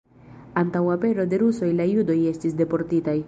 [0.61, 3.19] Antaŭ apero de rusoj la judoj estis deportitaj.